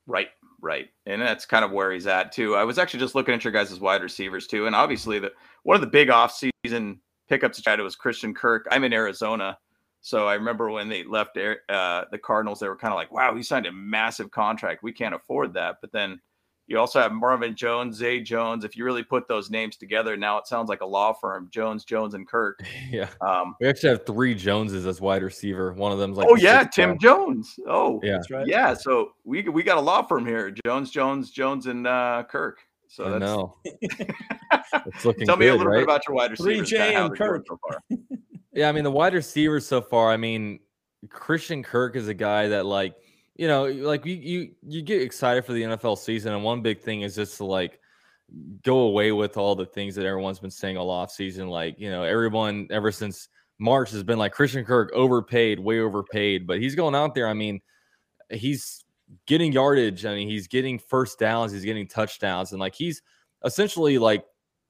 [0.07, 0.29] Right.
[0.61, 0.89] Right.
[1.05, 2.55] And that's kind of where he's at too.
[2.55, 4.67] I was actually just looking at your guys' wide receivers too.
[4.67, 5.31] And obviously the
[5.63, 8.67] one of the big offseason pickups that was Christian Kirk.
[8.71, 9.57] I'm in Arizona.
[10.01, 13.35] So I remember when they left uh, the Cardinals, they were kind of like, wow,
[13.35, 14.83] he signed a massive contract.
[14.83, 15.77] We can't afford that.
[15.81, 16.19] But then
[16.67, 18.65] you also have Marvin Jones, Zay Jones.
[18.65, 21.85] If you really put those names together, now it sounds like a law firm: Jones,
[21.85, 22.59] Jones, and Kirk.
[22.91, 23.09] Yeah.
[23.19, 25.73] Um, we actually have three Joneses as wide receiver.
[25.73, 27.55] One of them's like, oh yeah, Tim Jones.
[27.67, 28.47] Oh yeah, that's right.
[28.47, 28.73] Yeah.
[28.73, 32.59] So we we got a law firm here: Jones, Jones, Jones, and uh, Kirk.
[32.87, 33.57] So I that's know.
[33.63, 35.25] it's looking.
[35.25, 35.77] Tell me a little right?
[35.77, 36.69] bit about your wide receivers.
[36.69, 37.45] Three J and Kirk.
[37.47, 37.83] So far.
[38.53, 40.11] yeah, I mean the wide receivers so far.
[40.11, 40.59] I mean,
[41.09, 42.95] Christian Kirk is a guy that like
[43.35, 46.81] you know, like you you you get excited for the NFL season, and one big
[46.81, 47.79] thing is just to like
[48.63, 51.47] go away with all the things that everyone's been saying all off season.
[51.47, 53.27] Like, you know, everyone ever since
[53.59, 57.27] March has been like Christian Kirk overpaid, way overpaid, but he's going out there.
[57.27, 57.61] I mean,
[58.29, 58.83] he's
[59.27, 60.05] getting yardage.
[60.05, 63.01] I mean, he's getting first downs, he's getting touchdowns, and like he's
[63.43, 64.25] essentially like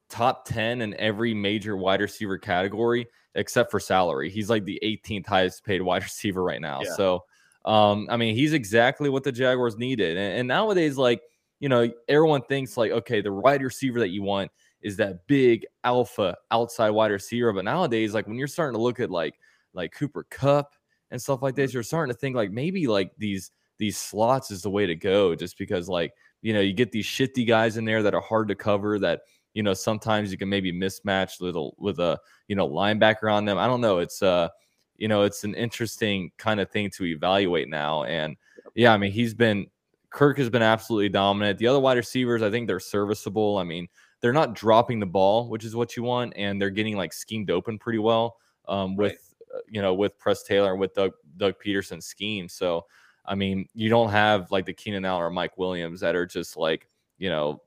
[0.09, 4.29] top 10 in every major wide receiver category except for salary.
[4.29, 6.81] He's like the 18th highest paid wide receiver right now.
[6.83, 6.93] Yeah.
[6.95, 7.23] So
[7.65, 10.17] um, I mean, he's exactly what the Jaguars needed.
[10.17, 11.21] And, and, nowadays, like,
[11.59, 14.51] you know, everyone thinks like, okay, the wide receiver that you want
[14.81, 17.51] is that big alpha outside wide receiver.
[17.51, 19.33] But nowadays, like when you're starting to look at like
[19.73, 20.75] like Cooper Kupp
[21.09, 21.77] and stuff like this, mm-hmm.
[21.77, 25.33] you're starting to think like maybe like these these slots is the way to go,
[25.33, 28.47] just because like you know you get these shifty guys in there that are hard
[28.49, 29.21] to cover that
[29.55, 33.57] you know sometimes you can maybe mismatch little with a you know linebacker on them.
[33.57, 33.97] I don't know.
[33.97, 34.49] It's uh
[34.97, 38.03] you know, it's an interesting kind of thing to evaluate now.
[38.03, 38.37] And
[38.75, 39.67] yeah, I mean, he's been
[40.09, 41.59] Kirk has been absolutely dominant.
[41.59, 43.57] The other wide receivers, I think they're serviceable.
[43.57, 43.87] I mean,
[44.21, 47.51] they're not dropping the ball, which is what you want, and they're getting like schemed
[47.51, 49.57] open pretty well um, with right.
[49.57, 52.47] uh, you know with Press Taylor and with Doug Doug Pederson scheme.
[52.47, 52.85] So
[53.25, 56.57] I mean, you don't have like the Keenan Allen or Mike Williams that are just
[56.57, 57.61] like you know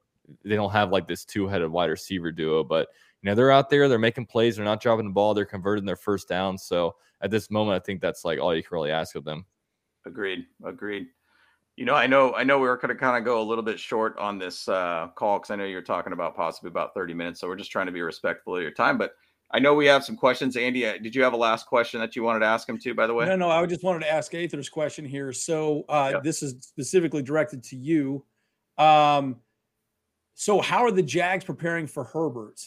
[0.45, 2.89] they don't have like this two headed wide receiver duo, but
[3.23, 5.85] you know they're out there, they're making plays, they're not dropping the ball, they're converting
[5.85, 6.57] their first down.
[6.57, 9.45] So at this moment, I think that's like all you can really ask of them.
[10.07, 10.47] Agreed.
[10.65, 11.07] Agreed.
[11.77, 13.63] You know, I know, I know we are going to kind of go a little
[13.63, 17.15] bit short on this uh, call because I know you're talking about possibly about 30
[17.15, 17.41] minutes.
[17.41, 18.99] So we're just trying to be respectful of your time.
[18.99, 19.13] But
[19.51, 20.57] I know we have some questions.
[20.57, 22.95] Andy, uh, did you have a last question that you wanted to ask him too,
[22.95, 23.27] by the way?
[23.27, 25.33] No, no, I just wanted to ask Aether's question here.
[25.33, 26.23] So uh, yep.
[26.25, 28.25] this is specifically directed to you.
[28.77, 29.37] Um,
[30.35, 32.61] so how are the Jags preparing for Herbert?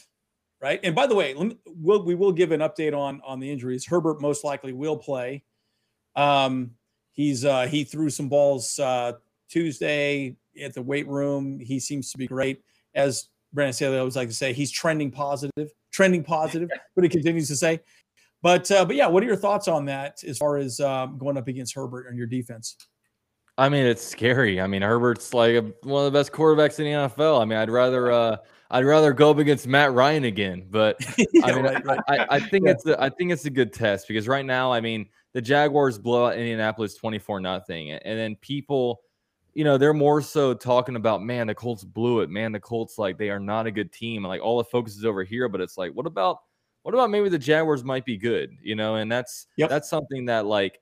[0.62, 0.80] Right?
[0.84, 3.86] And by the way, me, we'll, we will give an update on on the injuries.
[3.86, 5.44] Herbert most likely will play.
[6.16, 6.72] Um,
[7.14, 9.14] he's uh, he threw some balls uh,
[9.50, 11.60] Tuesday at the weight room.
[11.60, 12.62] He seems to be great.
[12.94, 16.70] As Brandon Staley always like to say, he's trending positive, trending positive.
[16.96, 17.80] but he continues to say.
[18.42, 21.38] But uh, but yeah, what are your thoughts on that as far as um, going
[21.38, 22.76] up against Herbert and your defense?
[23.58, 24.60] I mean, it's scary.
[24.60, 27.42] I mean, Herbert's like a, one of the best quarterbacks in the NFL.
[27.42, 28.38] I mean, I'd rather uh,
[28.72, 32.00] I'd rather go up against Matt Ryan again, but yeah, I mean, right, right.
[32.08, 32.72] I, I, think yeah.
[32.72, 35.98] it's a, I think it's a good test because right now, I mean, the Jaguars
[36.00, 39.02] blow out Indianapolis twenty four nothing, and then people,
[39.54, 42.98] you know, they're more so talking about man, the Colts blew it, man, the Colts
[42.98, 45.60] like they are not a good team, like all the focus is over here, but
[45.60, 46.40] it's like, what about
[46.84, 49.70] what about maybe the Jaguars might be good, you know, and that's yep.
[49.70, 50.80] that's something that like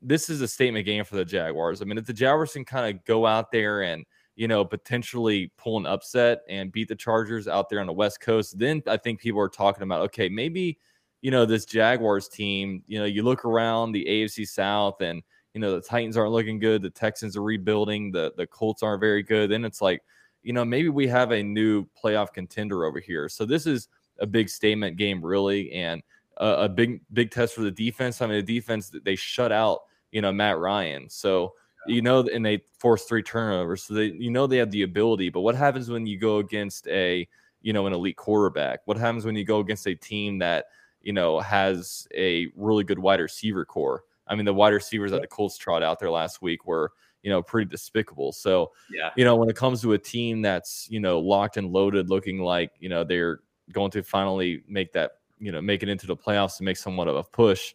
[0.00, 1.82] this is a statement game for the Jaguars.
[1.82, 4.04] I mean, if the Jaguars can kind of go out there and
[4.36, 8.20] you know, potentially pull an upset and beat the Chargers out there on the West
[8.20, 10.78] Coast, then I think people are talking about, okay, maybe,
[11.22, 15.22] you know, this Jaguars team, you know, you look around the AFC South and,
[15.54, 19.00] you know the Titans aren't looking good, the Texans are rebuilding, the the Colts aren't
[19.00, 20.02] very good, then it's like,
[20.42, 23.28] you know, maybe we have a new playoff contender over here.
[23.28, 26.02] So this is a big statement game, really, and
[26.38, 28.20] a, a big big test for the defense.
[28.20, 31.54] I mean, the defense they shut out, you know, Matt Ryan, so
[31.86, 35.30] you know, and they forced three turnovers, so they you know they have the ability.
[35.30, 37.26] But what happens when you go against a
[37.62, 38.80] you know an elite quarterback?
[38.84, 40.66] What happens when you go against a team that
[41.02, 44.04] you know has a really good wide receiver core?
[44.26, 46.92] I mean, the wide receivers that the Colts trot out there last week were
[47.22, 48.32] you know pretty despicable.
[48.32, 49.10] So Yeah.
[49.16, 52.38] you know when it comes to a team that's you know locked and loaded, looking
[52.38, 53.40] like you know they're
[53.72, 57.08] going to finally make that you know make it into the playoffs and make somewhat
[57.08, 57.74] of a push.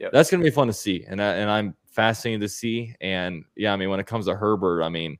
[0.00, 0.12] Yep.
[0.12, 2.94] That's going to be fun to see, and I, and I'm fascinated to see.
[3.00, 5.18] And yeah, I mean, when it comes to Herbert, I mean,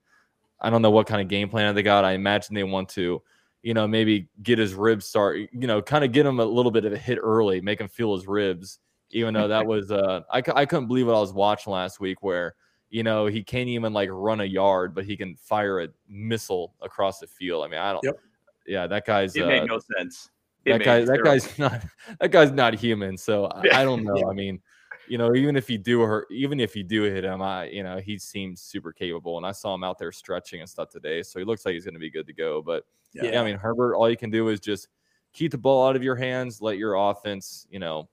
[0.61, 2.05] I don't know what kind of game plan they got.
[2.05, 3.23] I imagine they want to,
[3.63, 6.71] you know, maybe get his ribs start, you know, kind of get him a little
[6.71, 8.79] bit of a hit early, make him feel his ribs.
[9.11, 12.23] Even though that was, uh, I, I couldn't believe what I was watching last week,
[12.23, 12.55] where
[12.91, 16.75] you know he can't even like run a yard, but he can fire a missile
[16.83, 17.65] across the field.
[17.65, 18.05] I mean, I don't.
[18.05, 18.19] Yep.
[18.67, 19.37] Yeah, that guy's.
[19.37, 20.31] It uh, made no sense.
[20.65, 21.83] It that guy that zero guy's not
[22.21, 24.29] that guy's not human so I- i don't know Yeah.
[24.29, 24.61] i mean
[25.09, 27.83] you know even if you do hurt even if you do hit him i you
[27.83, 31.23] know he seems super capable and i saw him out there stretching and stuff today
[31.23, 33.25] so he looks like he's going to be good to go but yeah.
[33.25, 33.41] Yeah.
[33.41, 34.89] i mean herbert all you can do is just
[35.33, 38.09] keep the ball out of your hands let your offense you know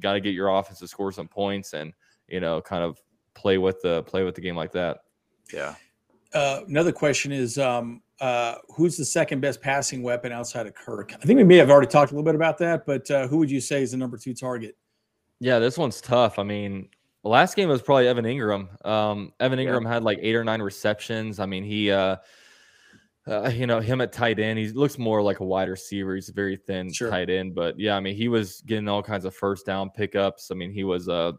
[0.00, 1.92] got to get your offense to score some points and
[2.28, 3.00] you know kind of
[3.34, 4.98] play with the play with the game like that
[5.52, 5.74] Yeah.
[6.34, 11.12] Uh, another question is um, uh, who's the second best passing weapon outside of Kirk?
[11.14, 13.38] I think we may have already talked a little bit about that, but uh, who
[13.38, 14.76] would you say is the number two target?
[15.40, 16.38] Yeah, this one's tough.
[16.38, 16.88] I mean,
[17.22, 18.84] last game was probably Evan Engram.
[18.86, 19.66] Um, Evan Yeah.
[19.66, 21.38] Engram had like eight or nine receptions.
[21.38, 22.16] I mean, he, uh,
[23.26, 26.14] uh, you know, him at tight end, he looks more like a wide receiver.
[26.14, 27.10] He's a very thin Sure.
[27.10, 30.50] tight end, but yeah, I mean, he was getting all kinds of first down pickups.
[30.50, 31.32] I mean, he was, uh,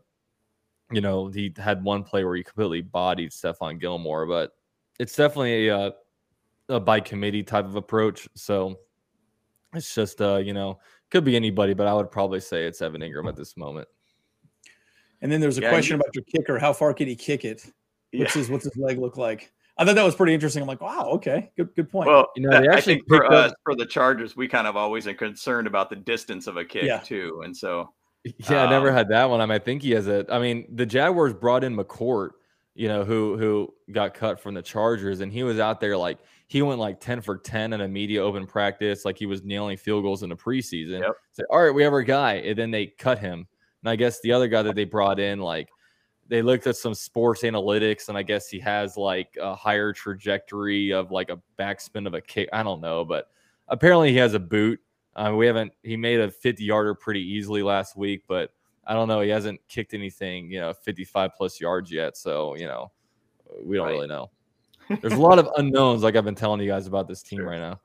[0.92, 4.52] you know, he had one play where he completely bodied Stephon Gilmore, but
[5.00, 5.92] it's definitely a, uh,
[6.70, 8.30] a by committee type of approach.
[8.36, 8.80] So
[9.74, 10.80] it's just, uh, you know,
[11.12, 13.88] could be anybody, but I would probably say it's Evan Engram at this moment.
[15.22, 16.58] And then there's a Yeah, question you- about your kicker.
[16.60, 17.66] How far can he kick it?
[18.12, 18.22] Yeah.
[18.22, 19.52] What's his what's his leg look like?
[19.78, 20.62] I thought that was pretty interesting.
[20.62, 22.08] I'm like, wow, okay, good good point.
[22.10, 24.48] Well, You know, they I actually think for picked up- us, for the Chargers, we
[24.48, 27.00] kind of always are concerned about the distance of a kick Yeah.
[27.00, 27.94] too, and so
[28.50, 29.40] Yeah, I never Um, had that one.
[29.40, 30.26] I mean, I think he has a.
[30.30, 32.32] I mean, the Jaguars brought in McCourt,
[32.80, 36.18] you know, who who got cut from the Chargers, and he was out there like
[36.48, 39.76] he went like ten for ten in a media open practice, like he was nailing
[39.76, 41.02] field goals in the preseason.
[41.02, 41.12] Yep.
[41.34, 43.46] Said, all right, we have our guy, and then they cut him.
[43.84, 45.68] And I guess the other guy that they brought in, like
[46.30, 50.94] they looked at some sports analytics, and I guess he has like a higher trajectory
[50.94, 52.48] of like a backspin of a kick.
[52.54, 53.30] I don't know, but
[53.68, 54.80] apparently he has a boot.
[55.18, 55.74] Uh, we haven't.
[55.84, 58.54] He made a 50 yarder pretty easily last week, but
[58.90, 59.22] I don't know.
[59.22, 62.18] He hasn't kicked anything, you know, 55 plus yards yet.
[62.18, 62.92] So you know,
[63.64, 63.94] we don't Right.
[63.94, 64.30] really know.
[65.02, 67.48] There's a lot of unknowns, like I've been telling you guys about this team Sure.
[67.50, 67.80] right now.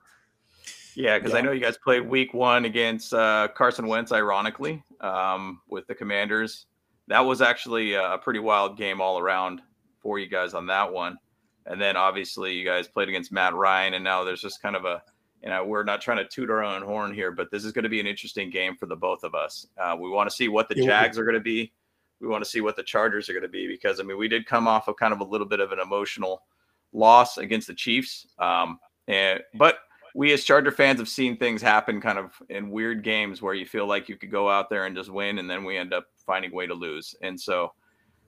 [0.95, 5.61] yeah, because I know you guys played Week One against uh, Carson Wentz, ironically, um,
[5.69, 6.65] with the Commanders.
[7.07, 9.61] That was actually a pretty wild game all around
[10.01, 11.17] for you guys on that one.
[11.67, 14.85] And then obviously you guys played against Matt Ryan, and now there's just kind of
[14.85, 15.03] a,
[15.43, 17.83] you know, we're not trying to toot our own horn here, but this is going
[17.83, 19.67] to be an interesting game for the both of us.
[19.77, 20.91] Uh, we want to see what the It will be.
[20.91, 21.71] Jags are going to be.
[22.19, 24.27] We want to see what the Chargers are going to be because I mean we
[24.27, 26.43] did come off of kind of a little bit of an emotional
[26.93, 29.79] loss against the Chiefs, um, and but
[30.15, 33.65] we as Charger fans have seen things happen kind of in weird games where you
[33.65, 36.05] feel like you could go out there and just win, and then we end up
[36.25, 37.13] finding a way to lose.
[37.21, 37.73] And so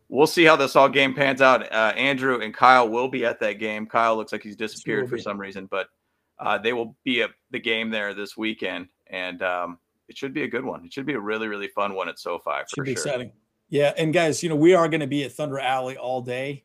[0.10, 1.72] we'll see how this all game pans out.
[1.72, 3.86] Uh, Andrew and Kyle will be at that game.
[3.86, 5.88] Kyle looks like he's disappeared for some reason, but
[6.40, 10.44] uh, they will be at the game there this weekend, and um, it should be
[10.44, 10.86] a good one.
[10.86, 13.04] It should be a really really fun one at SoFi Should for be sure.
[13.04, 13.32] exciting.
[13.70, 16.64] Yeah, and guys, you know we are going to be at Thunder Alley all day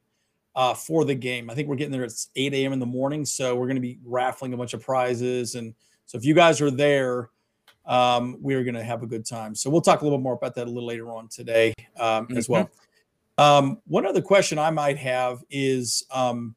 [0.55, 1.51] uh, for the game.
[1.51, 2.73] I think we're getting there at 8 a.m.
[2.73, 5.75] in the morning, so we're going to be raffling a bunch of prizes, and
[6.07, 7.31] so if you guys are there,
[7.87, 9.55] um, we are going to have a good time.
[9.55, 12.29] So we'll talk a little bit more about that a little later on today um,
[12.37, 12.71] as well.
[13.39, 16.55] Um, one other question I might have is, um,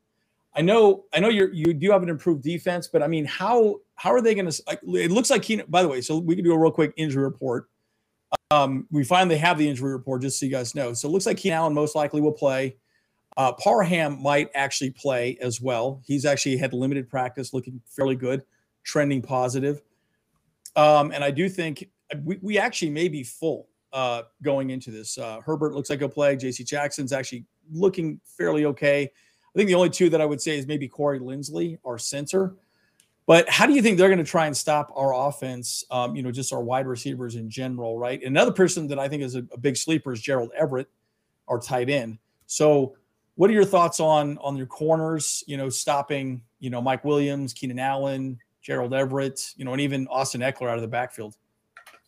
[0.56, 3.82] I know, I know you you do have an improved defense, but I mean, how
[3.96, 4.64] how are they going to?
[4.94, 5.66] It looks like Keenan.
[5.68, 7.70] By the way, so we can do a real quick injury report.
[8.52, 10.94] Um, we finally have the injury report, just so you guys know.
[10.94, 12.78] So it looks like Keenan Allen most likely will play.
[13.38, 16.02] Uh, Parham might actually play as well.
[16.06, 18.44] He's actually had limited practice, looking fairly good,
[18.84, 19.82] trending positive.
[20.76, 21.90] Um, and I do think
[22.24, 25.18] we, we actually may be full uh, going into this.
[25.18, 26.36] Uh, Herbert looks like he'll play.
[26.36, 26.64] J.C.
[26.64, 29.12] Jackson's actually looking fairly okay.
[29.56, 32.56] I think the only two that I would say is maybe Corey Linsley, our center.
[33.26, 35.84] But how do you think they're going to try and stop our offense?
[35.90, 38.22] Um, you know, just our wide receivers in general, right?
[38.22, 40.90] Another person that I think is a, a big sleeper is Gerald Everett,
[41.48, 42.20] our tight end.
[42.48, 42.98] So,
[43.36, 45.44] what are your thoughts on on your corners?
[45.48, 50.08] You know, stopping you know Mike Williams, Keenan Allen, Gerald Everett, you know, and even
[50.10, 51.36] Austin Ekeler out of the backfield.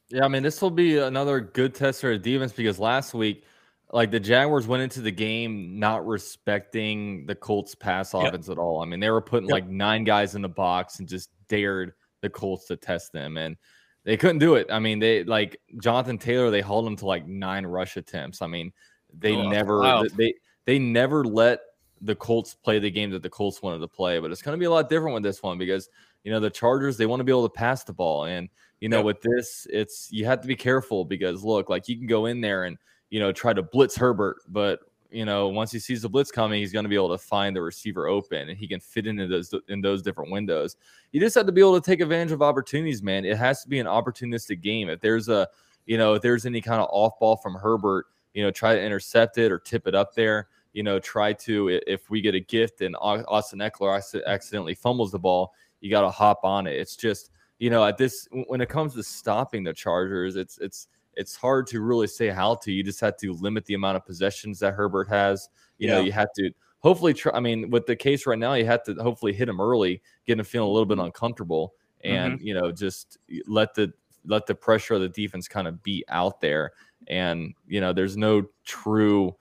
[0.10, 3.44] Yeah, I mean, this will be another good test for the defense because last week,
[3.94, 8.28] like the Jaguars went into the game not respecting the Colts pass Yep.
[8.28, 8.82] offense at all.
[8.82, 9.54] I mean, they were putting Yep.
[9.54, 13.38] like nine guys in the box and just dared the Colts to test them.
[13.38, 13.56] And
[14.04, 14.68] they couldn't do it.
[14.70, 18.42] I mean, they like Jonathan Taylor, they hauled him to like nine rush attempts.
[18.42, 18.72] I mean,
[19.18, 20.06] they Oh, never wow.
[20.18, 20.34] they
[20.66, 21.62] they never let
[22.02, 24.20] the Colts play the game that the Colts wanted to play.
[24.20, 25.90] But it's gonna be a lot different with this one because
[26.24, 28.26] you know the Chargers, they want to be able to pass the ball.
[28.26, 28.50] And
[28.82, 29.06] you know, Yep.
[29.06, 32.42] with this, it's you have to be careful because look, like you can go in
[32.42, 32.78] there and
[33.10, 36.60] you know try to blitz Herbert, but you know once he sees the blitz coming,
[36.60, 39.28] he's going to be able to find the receiver open and he can fit into
[39.28, 40.76] those in those different windows.
[41.12, 43.26] You just have to be able to take advantage of opportunities, man.
[43.26, 44.90] It has to be an opportunistic game.
[44.90, 45.48] If there's a
[45.86, 48.82] you know if there's any kind of off ball from Herbert, you know try to
[48.82, 50.48] intercept it or tip it up there.
[50.74, 55.18] You know, try to if we get a gift and Austin Ekeler accidentally fumbles the
[55.18, 56.74] ball, you got to hop on it.
[56.74, 60.88] It's just you know at this when it comes to stopping the Chargers, it's it's
[61.18, 62.72] it's hard to really say how to.
[62.72, 65.50] You just have to limit the amount of possessions that Herbert has.
[65.78, 67.32] You know, you have to hopefully try.
[67.34, 70.40] I mean, with the case right now, you have to hopefully hit him early, get
[70.40, 71.08] him feeling a little bit mm-hmm.
[71.08, 72.48] uncomfortable, and mm-hmm.
[72.48, 73.92] you know, just let the
[74.26, 76.72] let the pressure of the defense kind of be out there.
[77.08, 79.36] And you know, there's no true,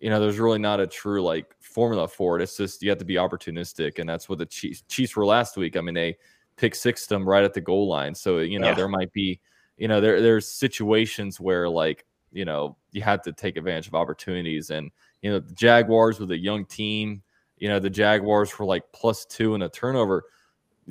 [0.00, 2.42] you know, there's really not a true like formula for it.
[2.42, 5.56] It's just you have to be opportunistic, and that's what the Chiefs, Chiefs were last
[5.56, 5.76] week.
[5.76, 6.16] I mean, they
[6.56, 8.74] pick six them right at the goal line, so you know Yeah.
[8.74, 9.40] there might be,
[9.76, 13.94] you know, there there's situations where like you know you have to take advantage of
[13.94, 14.90] opportunities, and
[15.22, 17.22] you know the Jaguars with a young team,
[17.58, 20.24] you know the Jaguars were like plus two in a turnover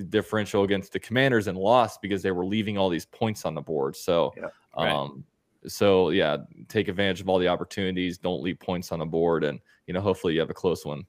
[0.10, 3.62] differential against the Commanders and lost because they were leaving all these points on the
[3.62, 3.95] board.
[3.95, 4.91] So, Yeah, right.
[4.91, 5.24] um,
[5.67, 8.17] so yeah, take advantage of all the opportunities.
[8.17, 11.06] Don't leave points on the board, and you know, hopefully, you have a close one.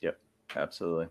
[0.00, 0.18] Yep,
[0.56, 1.06] absolutely.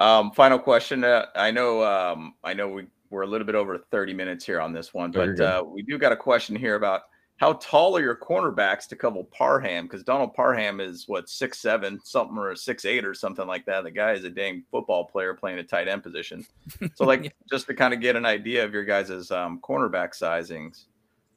[0.00, 1.04] Um, final question.
[1.04, 1.82] Uh, I know.
[1.84, 5.12] Um, I know we we're a little bit over 30 minutes here on this one,
[5.12, 7.02] but uh, we do got a question here about
[7.36, 9.86] how tall are your cornerbacks to cover Parham?
[9.86, 13.84] Because Donald Parham is what six seven something or six eight or something like that.
[13.84, 16.44] The guy is a dang football player playing a tight end position.
[16.94, 17.30] So, like, Yeah.
[17.48, 20.84] just to kind of get an idea of your guys' um, cornerback sizings,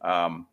[0.01, 0.47] um,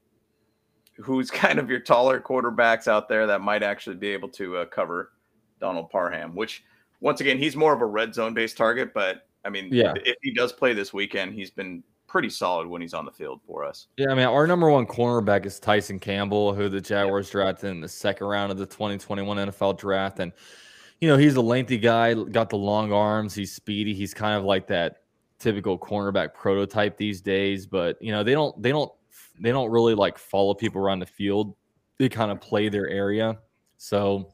[0.96, 4.64] who's kind of your taller quarterbacks out there that might actually be able to uh,
[4.66, 5.12] cover
[5.60, 6.34] Donald Parham?
[6.34, 6.64] Which,
[7.00, 9.94] once again, he's more of a red zone based target, but I mean, Yeah.
[10.04, 13.40] if he does play this weekend, he's been pretty solid when he's on the field
[13.46, 13.88] for us.
[13.96, 17.80] Yeah, I mean, our number one cornerback is Tyson Campbell, who the Jaguars drafted in
[17.80, 20.20] the second round of the 2021 NFL draft.
[20.20, 20.32] And,
[21.00, 23.94] you know, he's a lengthy guy, got the long arms, he's speedy.
[23.94, 25.02] He's kind of like that
[25.38, 27.66] typical cornerback prototype these days.
[27.66, 28.92] But, you know, they don't, they don't,
[29.40, 31.56] they don't really like follow people around the field.
[31.98, 33.38] They kind of play their area.
[33.76, 34.30] So,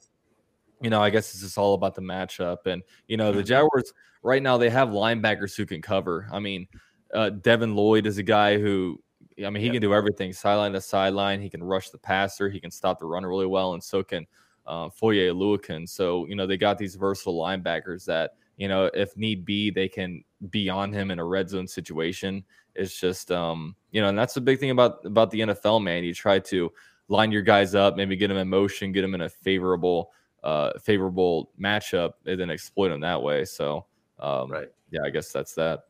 [0.81, 2.67] you know, I guess it's just all about the matchup.
[2.67, 3.43] And, you know, the.
[3.43, 6.29] Jaguars right now, they have linebackers who can cover.
[6.33, 6.67] I mean,
[7.15, 9.01] uh, Devin Lloyd is a guy who,
[9.45, 9.73] I mean, he Yep.
[9.75, 11.41] can do everything sideline to sideline.
[11.41, 12.49] He can rush the passer.
[12.49, 13.75] He can stop the runner really well.
[13.75, 14.27] And so can
[14.67, 15.89] uh, Foye Oluokun.
[15.89, 19.89] So, you know, they got these versatile linebackers that, you know, if need be, they
[19.89, 22.45] can be on him in a red zone situation.
[22.75, 26.05] It's just, um, you know, and that's the big thing about about the NFL, man.
[26.05, 26.73] You try to
[27.09, 30.79] line your guys up, maybe get them in motion, get them in a favorable, uh,
[30.79, 33.45] favorable matchup, and then exploit them that way.
[33.45, 33.87] So,
[34.19, 34.69] um, Right.
[34.91, 35.85] yeah, I guess that's that.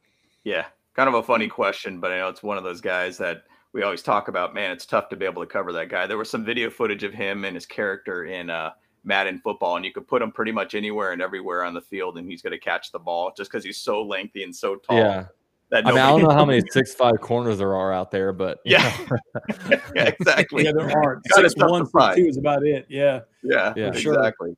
[0.44, 3.44] Yeah, kind of a funny question, but I know it's one of those guys that
[3.72, 4.54] we always talk about.
[4.54, 6.06] Man, it's tough to be able to cover that guy.
[6.06, 8.72] There was some video footage of him and his character in uh,
[9.04, 12.18] Madden football, and you could put him pretty much anywhere and everywhere on the field,
[12.18, 14.96] and he's going to catch the ball just because he's so lengthy and so tall.
[14.98, 15.26] Yeah.
[15.70, 18.32] That I mean, I don't know how many six five corners there are out there,
[18.32, 18.92] but Yeah.
[19.94, 20.64] yeah, exactly.
[20.64, 21.24] Yeah, there aren't.
[21.34, 22.16] Kinda Six tough to one, six find.
[22.16, 22.86] two is about it.
[22.88, 23.20] Yeah.
[23.42, 23.92] Yeah, Yeah.
[23.92, 24.14] Sure.
[24.14, 24.56] exactly.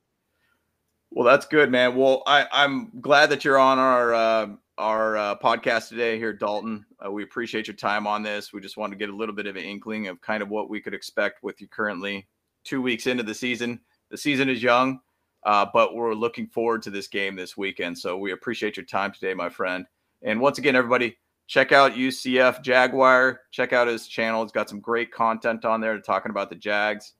[1.11, 1.95] Well, that's good, man.
[1.95, 4.47] Well, I, I'm glad that you're on our uh,
[4.79, 6.83] our uh, podcast today here, Dalton.
[7.05, 8.51] Uh, we appreciate your time on this.
[8.51, 10.69] We just wanted to get a little bit of an inkling of kind of what
[10.71, 12.27] we could expect with you currently
[12.63, 13.79] two weeks into the season.
[14.09, 14.99] The season is young,
[15.45, 17.95] uh, but we're looking forward to this game this weekend.
[17.99, 19.85] So we appreciate your time today, my friend.
[20.23, 21.17] And once again, everybody,
[21.47, 23.41] check out UCF Jaguar.
[23.51, 24.43] Check out his channel.
[24.43, 27.13] He's got some great content on there talking about the Jags.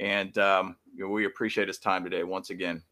[0.00, 2.82] And um, we appreciate his time today once again.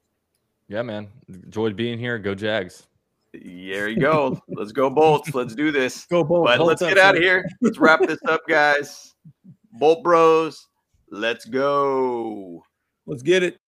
[0.69, 2.19] yeah, man, enjoyed being here.
[2.19, 2.87] Go Jags.
[3.33, 4.41] There you go.
[4.49, 5.35] let's go Bolts.
[5.35, 6.07] Let's do this.
[6.07, 6.47] Go both.
[6.47, 7.47] But let's get out of here.
[7.61, 9.15] Let's wrap this up, guys.
[9.73, 10.67] Bolt Bros,
[11.11, 12.63] let's go.
[13.07, 13.59] Let's get it.